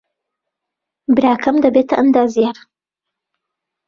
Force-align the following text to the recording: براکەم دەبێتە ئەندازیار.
براکەم 1.15 1.55
دەبێتە 1.63 1.95
ئەندازیار. 1.97 2.57